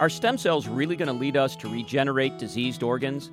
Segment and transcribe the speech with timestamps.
[0.00, 3.30] Are stem cells really going to lead us to regenerate diseased organs?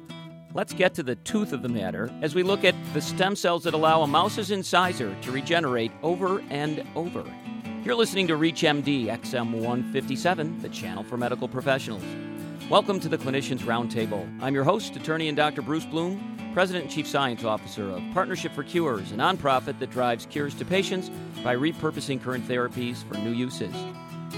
[0.54, 3.64] Let's get to the tooth of the matter as we look at the stem cells
[3.64, 7.24] that allow a mouse's incisor to regenerate over and over.
[7.84, 12.04] You're listening to ReachMD XM 157, the channel for medical professionals.
[12.70, 14.28] Welcome to the Clinicians Roundtable.
[14.42, 15.64] I'm your host, attorney and Dr.
[15.64, 20.28] Bruce Bloom, President and Chief Science Officer of Partnership for Cures, a nonprofit that drives
[20.28, 21.10] cures to patients
[21.44, 23.74] by repurposing current therapies for new uses.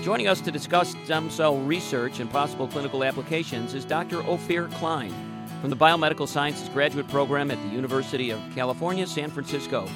[0.01, 4.23] Joining us to discuss stem cell research and possible clinical applications is Dr.
[4.23, 5.13] Ophir Klein
[5.61, 9.87] from the Biomedical Sciences Graduate Program at the University of California, San Francisco.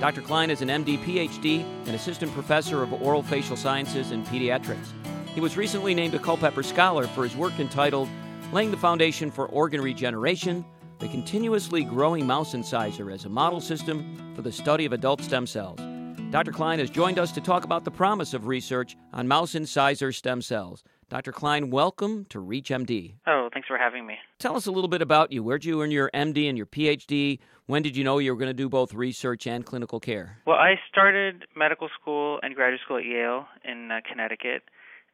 [0.00, 0.20] Dr.
[0.20, 4.88] Klein is an MD, PhD, and assistant professor of oral facial sciences and pediatrics.
[5.32, 8.08] He was recently named a Culpeper Scholar for his work entitled
[8.52, 10.64] Laying the Foundation for Organ Regeneration
[10.98, 15.46] The Continuously Growing Mouse Incisor as a Model System for the Study of Adult Stem
[15.46, 15.91] Cells.
[16.32, 16.50] Dr.
[16.50, 20.40] Klein has joined us to talk about the promise of research on mouse incisor stem
[20.40, 20.82] cells.
[21.10, 21.30] Dr.
[21.30, 23.16] Klein, welcome to ReachMD.
[23.26, 24.16] Oh, thanks for having me.
[24.38, 25.42] Tell us a little bit about you.
[25.42, 27.38] Where'd you earn your MD and your PhD?
[27.66, 30.38] When did you know you were going to do both research and clinical care?
[30.46, 34.62] Well, I started medical school and graduate school at Yale in uh, Connecticut,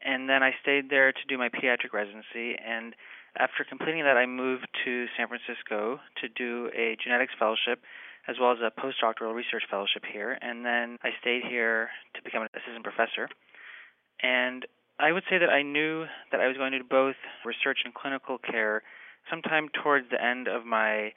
[0.05, 2.55] and then I stayed there to do my pediatric residency.
[2.65, 2.95] And
[3.37, 7.83] after completing that, I moved to San Francisco to do a genetics fellowship
[8.29, 10.37] as well as a postdoctoral research fellowship here.
[10.41, 13.29] And then I stayed here to become an assistant professor.
[14.23, 14.67] And
[15.01, 17.95] I would say that I knew that I was going to do both research and
[17.95, 18.83] clinical care
[19.31, 21.13] sometime towards the end of my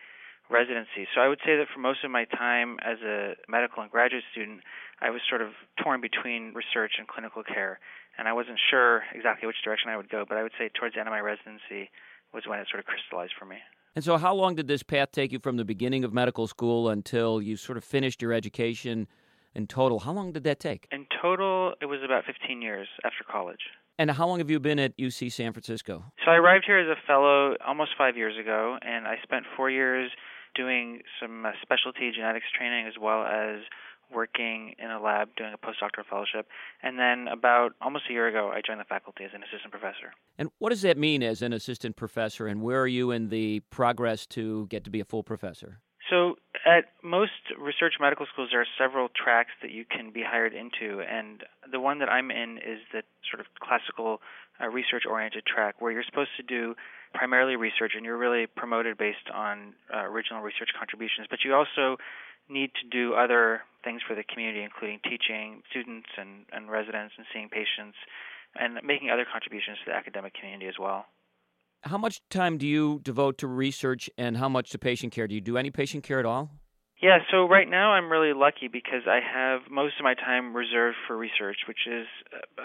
[0.50, 1.08] residency.
[1.16, 4.24] So I would say that for most of my time as a medical and graduate
[4.32, 4.62] student,
[5.02, 5.52] I was sort of
[5.84, 7.80] torn between research and clinical care.
[8.18, 10.96] And I wasn't sure exactly which direction I would go, but I would say towards
[10.96, 11.90] the end of my residency
[12.34, 13.58] was when it sort of crystallized for me.
[13.94, 16.88] And so, how long did this path take you from the beginning of medical school
[16.90, 19.08] until you sort of finished your education
[19.54, 20.00] in total?
[20.00, 20.88] How long did that take?
[20.92, 23.60] In total, it was about 15 years after college.
[24.00, 26.06] And how long have you been at UC San Francisco?
[26.24, 29.70] So, I arrived here as a fellow almost five years ago, and I spent four
[29.70, 30.10] years
[30.56, 33.60] doing some uh, specialty genetics training as well as
[34.14, 36.48] working in a lab doing a postdoctoral fellowship.
[36.84, 40.14] And then about almost a year ago, I joined the faculty as an assistant professor.
[40.38, 43.62] And what does that mean as an assistant professor, and where are you in the
[43.70, 45.80] progress to get to be a full professor?
[46.10, 46.36] So,
[46.66, 51.02] at most research medical schools, there are several tracks that you can be hired into,
[51.02, 54.22] and the one that I'm in is the sort of classical
[54.62, 56.76] uh, research oriented track where you're supposed to do
[57.14, 61.98] primarily research and you're really promoted based on uh, original research contributions, but you also
[62.50, 67.26] need to do other things for the community, including teaching students and, and residents and
[67.34, 67.98] seeing patients
[68.56, 71.06] and making other contributions to the academic community as well.
[71.84, 75.28] How much time do you devote to research and how much to patient care?
[75.28, 76.52] Do you do any patient care at all?
[77.02, 80.98] Yeah, so right now I'm really lucky because I have most of my time reserved
[81.08, 82.06] for research, which is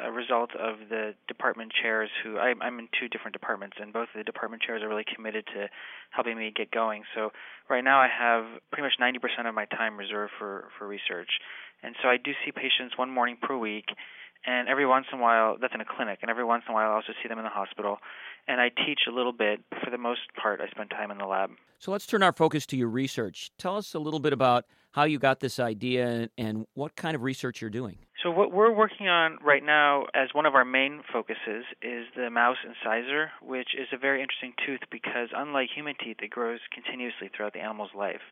[0.05, 4.09] a result of the department chairs who I, I'm in two different departments, and both
[4.13, 5.69] of the department chairs are really committed to
[6.11, 7.05] helping me get going.
[7.15, 7.31] So
[7.71, 11.31] right now I have pretty much 90% of my time reserved for, for research.
[11.83, 13.87] And so I do see patients one morning per week,
[14.45, 16.75] and every once in a while, that's in a clinic, and every once in a
[16.75, 17.99] while I also see them in the hospital.
[18.49, 19.61] And I teach a little bit.
[19.83, 21.51] For the most part, I spend time in the lab.
[21.79, 23.51] So let's turn our focus to your research.
[23.59, 27.23] Tell us a little bit about how you got this idea and what kind of
[27.23, 27.99] research you're doing.
[28.23, 32.31] So, what we're working on right now as one of our main focuses is the
[32.31, 37.31] mouse incisor, which is a very interesting tooth because, unlike human teeth, it grows continuously
[37.35, 38.23] throughout the animal's life.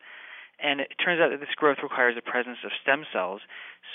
[0.63, 3.41] And it turns out that this growth requires the presence of stem cells.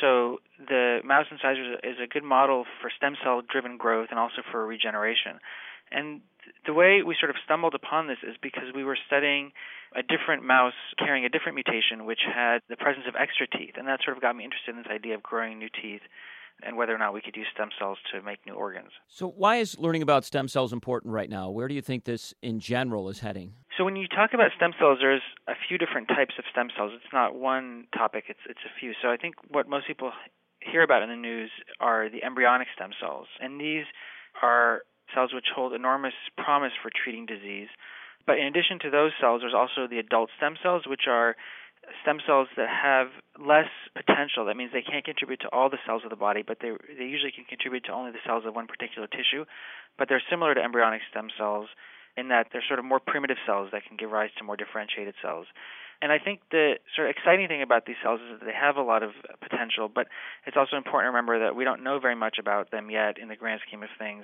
[0.01, 4.43] So the mouse incisor is a good model for stem cell driven growth and also
[4.51, 5.39] for regeneration.
[5.91, 6.21] And
[6.65, 9.51] the way we sort of stumbled upon this is because we were studying
[9.95, 13.75] a different mouse carrying a different mutation which had the presence of extra teeth.
[13.77, 16.01] And that sort of got me interested in this idea of growing new teeth
[16.61, 18.91] and whether or not we could use stem cells to make new organs.
[19.07, 21.49] So, why is learning about stem cells important right now?
[21.49, 23.53] Where do you think this in general is heading?
[23.79, 26.91] So, when you talk about stem cells, there's a few different types of stem cells.
[26.93, 28.91] It's not one topic, it's, it's a few.
[29.01, 30.11] So, I think what most people
[30.59, 33.27] hear about in the news are the embryonic stem cells.
[33.39, 33.85] And these
[34.43, 34.81] are
[35.15, 37.71] cells which hold enormous promise for treating disease.
[38.27, 41.37] But in addition to those cells, there's also the adult stem cells, which are
[42.03, 43.07] stem cells that have
[43.39, 44.43] less potential.
[44.43, 47.07] That means they can't contribute to all the cells of the body, but they they
[47.07, 49.47] usually can contribute to only the cells of one particular tissue.
[49.97, 51.71] But they're similar to embryonic stem cells
[52.19, 55.15] in that they're sort of more primitive cells that can give rise to more differentiated
[55.21, 55.47] cells.
[56.01, 58.77] And I think the sort of exciting thing about these cells is that they have
[58.77, 59.11] a lot of
[59.41, 60.07] potential, but
[60.45, 63.27] it's also important to remember that we don't know very much about them yet in
[63.27, 64.23] the grand scheme of things,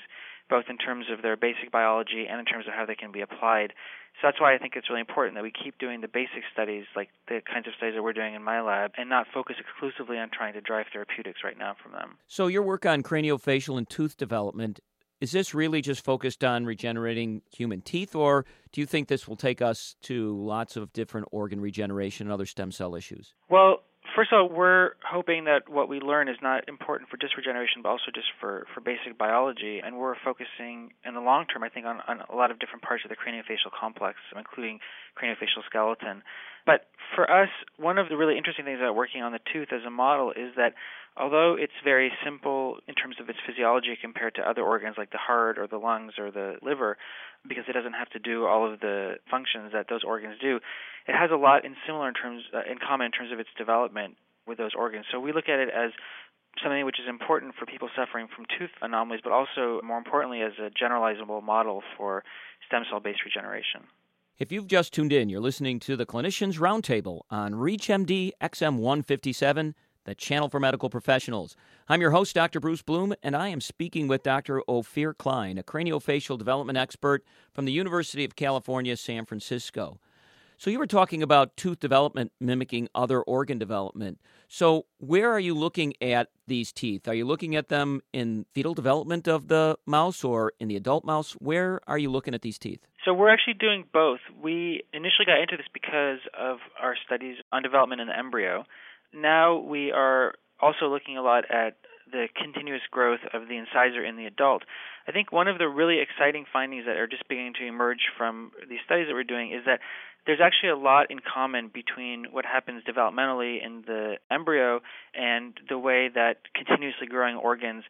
[0.50, 3.20] both in terms of their basic biology and in terms of how they can be
[3.20, 3.74] applied.
[4.22, 6.86] So that's why I think it's really important that we keep doing the basic studies,
[6.96, 10.18] like the kinds of studies that we're doing in my lab, and not focus exclusively
[10.18, 12.16] on trying to drive therapeutics right now from them.
[12.26, 14.80] So your work on craniofacial and tooth development
[15.22, 19.38] is this really just focused on regenerating human teeth, or do you think this will
[19.38, 23.34] take us to lots of different organ regeneration and other stem cell issues?
[23.50, 23.84] Well,
[24.16, 27.82] first of all, we're hoping that what we learn is not important for just regeneration,
[27.82, 29.82] but also just for, for basic biology.
[29.84, 32.84] And we're focusing in the long term, I think, on, on a lot of different
[32.84, 34.80] parts of the craniofacial complex, including
[35.16, 36.24] craniofacial skeleton.
[36.66, 39.82] But for us, one of the really interesting things about working on the tooth as
[39.86, 40.74] a model is that
[41.16, 45.18] although it's very simple in terms of its physiology compared to other organs like the
[45.18, 46.98] heart or the lungs or the liver,
[47.48, 50.60] because it doesn't have to do all of the functions that those organs do,
[51.08, 53.50] it has a lot in similar in terms uh, in common in terms of its
[53.58, 54.18] development
[54.48, 55.06] with those organs.
[55.12, 55.92] So we look at it as
[56.64, 60.54] something which is important for people suffering from tooth anomalies, but also more importantly as
[60.60, 62.24] a generalizable model for
[62.68, 63.82] stem cell based regeneration.
[64.38, 69.74] If you've just tuned in, you're listening to the Clinicians Roundtable on ReachMD XM 157,
[70.04, 71.56] the channel for medical professionals.
[71.88, 72.60] I'm your host, Dr.
[72.60, 74.62] Bruce Bloom, and I am speaking with Dr.
[74.68, 77.24] Ophir Klein, a craniofacial development expert
[77.54, 80.02] from the University of California, San Francisco.
[80.58, 84.20] So, you were talking about tooth development mimicking other organ development.
[84.48, 87.08] So, where are you looking at these teeth?
[87.08, 91.04] Are you looking at them in fetal development of the mouse or in the adult
[91.04, 91.34] mouse?
[91.34, 92.80] Where are you looking at these teeth?
[93.04, 94.20] So, we're actually doing both.
[94.42, 98.66] We initially got into this because of our studies on development in the embryo.
[99.16, 101.78] Now we are also looking a lot at
[102.12, 104.64] the continuous growth of the incisor in the adult.
[105.08, 108.52] I think one of the really exciting findings that are just beginning to emerge from
[108.70, 109.80] these studies that we're doing is that
[110.26, 114.82] there's actually a lot in common between what happens developmentally in the embryo
[115.14, 117.84] and the way that continuously growing organs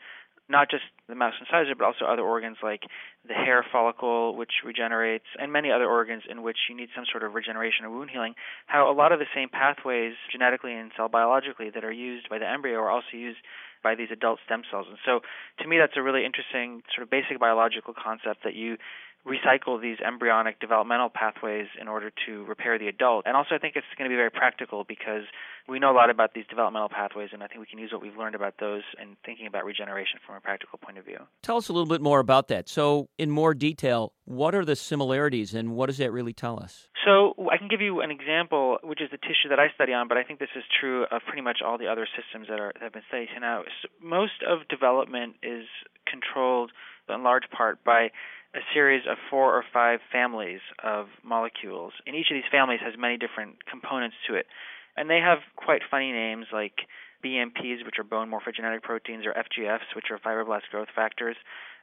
[0.48, 2.82] not just the mouse incisor, but also other organs like
[3.28, 7.24] the hair follicle, which regenerates, and many other organs in which you need some sort
[7.24, 8.36] of regeneration or wound healing.
[8.68, 12.38] How a lot of the same pathways genetically and cell biologically that are used by
[12.38, 13.40] the embryo are also used
[13.84, 14.86] by these adult stem cells.
[14.90, 15.22] And so,
[15.62, 18.78] to me, that's a really interesting sort of basic biological concept that you
[19.26, 23.26] recycle these embryonic developmental pathways in order to repair the adult.
[23.26, 25.24] And also, I think it's going to be very practical because
[25.68, 28.02] we know a lot about these developmental pathways, and I think we can use what
[28.02, 31.18] we've learned about those in thinking about regeneration from a practical point of view.
[31.42, 32.70] Tell us a little bit more about that.
[32.70, 36.88] So, in more detail, what are the similarities and what does that really tell us?
[37.04, 40.08] So, I can give you an example, which is the tissue that I study on,
[40.08, 42.72] but I think this is true of pretty much all the other systems that, are,
[42.74, 43.64] that have been studied now.
[44.02, 45.66] Most of development is
[46.06, 46.72] controlled
[47.10, 48.10] in large part by
[48.56, 51.94] a series of four or five families of molecules.
[52.08, 54.48] And each of these families has many different components to it.
[54.96, 56.88] And they have quite funny names like
[57.24, 61.36] BMPs, which are bone morphogenetic proteins, or FGFs, which are fibroblast growth factors.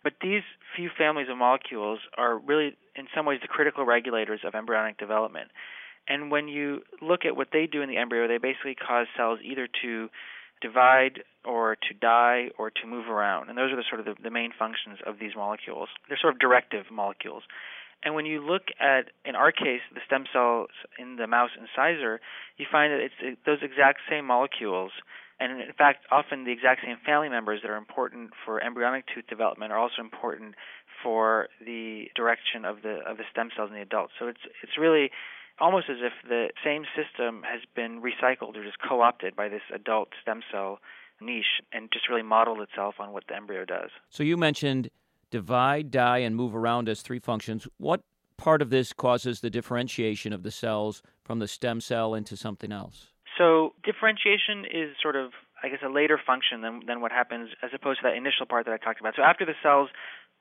[0.03, 0.43] But these
[0.75, 5.51] few families of molecules are really, in some ways, the critical regulators of embryonic development.
[6.09, 9.39] And when you look at what they do in the embryo, they basically cause cells
[9.45, 10.09] either to
[10.63, 13.49] divide or to die or to move around.
[13.49, 15.89] And those are the sort of the, the main functions of these molecules.
[16.09, 17.43] They're sort of directive molecules.
[18.05, 22.21] And when you look at, in our case, the stem cells in the mouse incisor,
[22.57, 24.91] you find that it's those exact same molecules,
[25.39, 29.27] and in fact, often the exact same family members that are important for embryonic tooth
[29.29, 30.55] development are also important
[31.03, 34.11] for the direction of the of the stem cells in the adult.
[34.19, 35.11] So it's it's really
[35.63, 40.09] almost as if the same system has been recycled or just co-opted by this adult
[40.21, 40.81] stem cell
[41.21, 43.91] niche and just really modeled itself on what the embryo does.
[44.11, 44.91] So you mentioned
[45.31, 47.69] divide, die, and move around as three functions.
[47.79, 48.03] What
[48.37, 52.73] part of this causes the differentiation of the cells from the stem cell into something
[52.73, 53.13] else?
[53.39, 55.31] So differentiation is sort of
[55.63, 58.67] I guess a later function than than what happens as opposed to that initial part
[58.67, 59.15] that I talked about.
[59.15, 59.91] So after the cells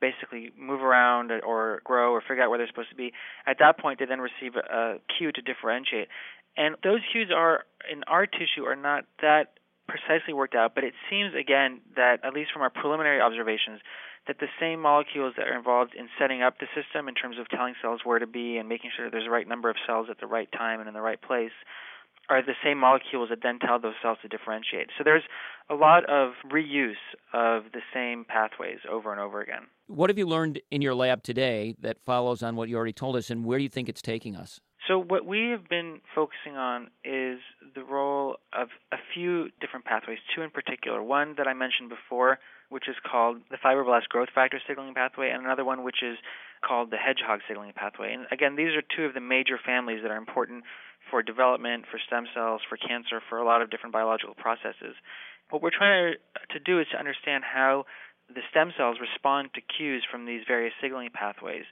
[0.02, 3.12] basically move around or grow or figure out where they're supposed to be,
[3.46, 6.08] at that point they then receive a cue to differentiate.
[6.56, 9.54] And those cues are in our tissue are not that
[9.88, 13.80] precisely worked out, but it seems again that at least from our preliminary observations
[14.26, 17.48] that the same molecules that are involved in setting up the system in terms of
[17.48, 20.20] telling cells where to be and making sure there's the right number of cells at
[20.20, 21.54] the right time and in the right place
[22.32, 24.88] are the same molecules that then tell those cells to differentiate.
[24.96, 25.22] So there's
[25.68, 26.94] a lot of reuse
[27.32, 29.66] of the same pathways over and over again.
[29.86, 33.16] What have you learned in your lab today that follows on what you already told
[33.16, 34.60] us, and where do you think it's taking us?
[34.88, 37.38] So, what we have been focusing on is
[37.74, 41.02] the role of a few different pathways, two in particular.
[41.02, 45.44] One that I mentioned before, which is called the fibroblast growth factor signaling pathway, and
[45.44, 46.16] another one which is
[46.66, 48.12] called the hedgehog signaling pathway.
[48.12, 50.64] And again, these are two of the major families that are important
[51.10, 54.94] for development, for stem cells, for cancer, for a lot of different biological processes.
[55.50, 56.14] What we're trying
[56.50, 57.84] to, do is to understand how
[58.28, 61.64] the stem cells respond to cues from these various signaling pathways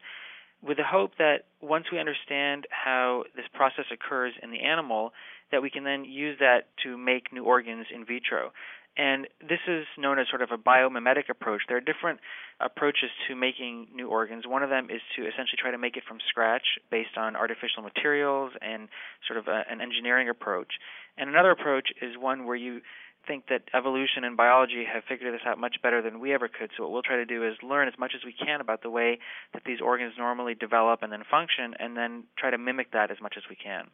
[0.62, 5.12] with the hope that once we understand how this process occurs in the animal,
[5.52, 8.52] that we can then use that to make new organs in vitro.
[8.96, 11.62] And this is known as sort of a biomimetic approach.
[11.68, 12.20] There are different
[12.60, 14.46] approaches to making new organs.
[14.46, 17.82] One of them is to essentially try to make it from scratch based on artificial
[17.82, 18.88] materials and
[19.26, 20.74] sort of a, an engineering approach.
[21.16, 22.80] And another approach is one where you
[23.26, 26.70] think that evolution and biology have figured this out much better than we ever could.
[26.76, 28.90] So what we'll try to do is learn as much as we can about the
[28.90, 29.18] way
[29.52, 33.18] that these organs normally develop and then function, and then try to mimic that as
[33.20, 33.88] much as we can,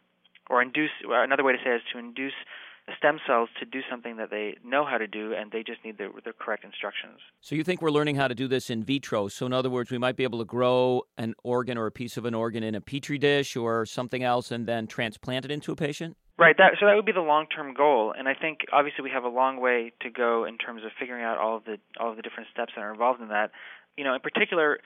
[0.48, 0.90] or induce.
[1.04, 2.34] Another way to say it is to induce
[2.98, 5.98] stem cells to do something that they know how to do and they just need
[5.98, 7.18] the, the correct instructions.
[7.40, 9.28] So you think we're learning how to do this in vitro?
[9.28, 12.16] So in other words, we might be able to grow an organ or a piece
[12.16, 15.72] of an organ in a petri dish or something else and then transplant it into
[15.72, 16.16] a patient?
[16.38, 16.54] Right.
[16.58, 19.28] That so that would be the long-term goal, and I think obviously we have a
[19.28, 22.22] long way to go in terms of figuring out all of the all of the
[22.22, 23.52] different steps that are involved in that.
[23.96, 24.80] You know, in particular,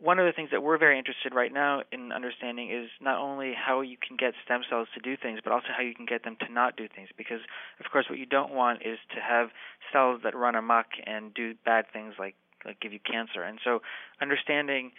[0.00, 3.52] one of the things that we're very interested right now in understanding is not only
[3.54, 6.24] how you can get stem cells to do things, but also how you can get
[6.24, 7.08] them to not do things.
[7.16, 7.40] Because
[7.84, 9.50] of course, what you don't want is to have
[9.92, 13.42] cells that run amok and do bad things like like give you cancer.
[13.42, 13.80] And so,
[14.20, 14.92] understanding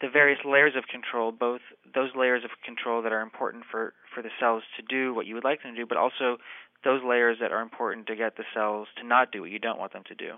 [0.00, 1.60] the various layers of control, both
[1.94, 5.34] those layers of control that are important for, for the cells to do what you
[5.34, 6.38] would like them to do, but also
[6.84, 9.78] those layers that are important to get the cells to not do what you don't
[9.78, 10.32] want them to do.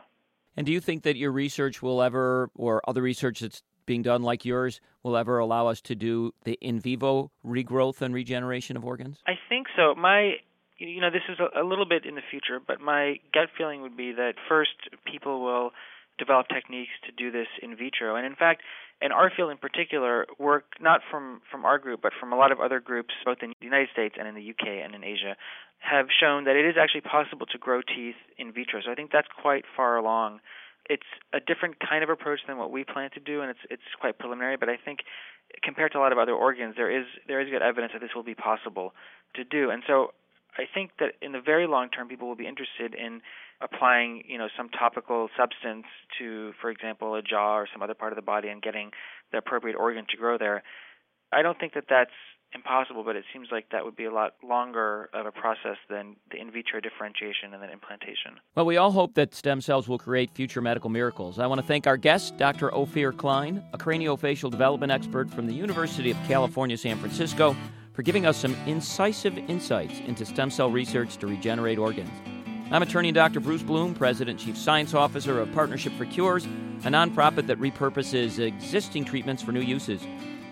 [0.56, 4.22] And do you think that your research will ever, or other research that's being done
[4.22, 8.84] like yours, will ever allow us to do the in vivo regrowth and regeneration of
[8.84, 9.18] organs?
[9.26, 9.94] I think so.
[9.94, 10.36] My
[10.78, 13.96] you know, this is a, little bit in the future, but my gut feeling would
[13.96, 14.74] be that first
[15.06, 15.70] people will
[16.18, 18.16] develop techniques to do this in vitro.
[18.16, 18.62] And in fact,
[19.00, 22.52] in our field in particular, work not from, from our group, but from a lot
[22.52, 25.36] of other groups, both in the United States and in the UK and in Asia,
[25.78, 28.80] have shown that it is actually possible to grow teeth in vitro.
[28.84, 30.40] So I think that's quite far along.
[30.88, 33.82] It's a different kind of approach than what we plan to do, and it's it's
[34.00, 34.56] quite preliminary.
[34.56, 35.00] But I think
[35.62, 38.14] compared to a lot of other organs, there is there is good evidence that this
[38.14, 38.92] will be possible
[39.34, 39.70] to do.
[39.70, 40.12] And so
[40.58, 43.22] I think that in the very long term, people will be interested in
[43.60, 45.86] applying you know some topical substance
[46.18, 48.90] to for example a jaw or some other part of the body and getting
[49.32, 50.62] the appropriate organ to grow there
[51.32, 52.10] i don't think that that's
[52.54, 56.16] impossible but it seems like that would be a lot longer of a process than
[56.30, 59.98] the in vitro differentiation and then implantation well we all hope that stem cells will
[59.98, 64.50] create future medical miracles i want to thank our guest dr ophir klein a craniofacial
[64.50, 67.56] development expert from the university of california san francisco
[67.92, 72.10] for giving us some incisive insights into stem cell research to regenerate organs
[72.70, 73.40] I'm attorney Dr.
[73.40, 79.04] Bruce Bloom, President Chief Science Officer of Partnership for Cures, a nonprofit that repurposes existing
[79.04, 80.02] treatments for new uses.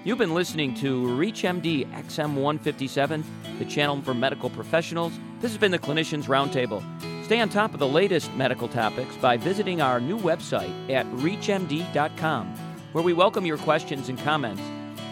[0.04, 3.24] You've been listening to ReachMD XM157,
[3.60, 5.12] the channel for medical professionals.
[5.40, 6.82] This has been the Clinicians Roundtable.
[7.24, 12.48] Stay on top of the latest medical topics by visiting our new website at reachmd.com,
[12.90, 14.62] where we welcome your questions and comments.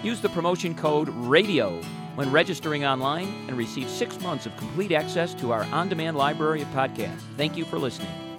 [0.03, 1.81] Use the promotion code RADIO
[2.17, 6.63] when registering online and receive six months of complete access to our on demand library
[6.63, 7.21] of podcasts.
[7.37, 8.30] Thank you for listening.